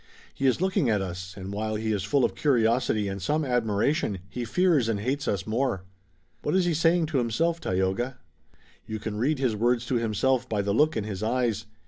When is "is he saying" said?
6.55-7.05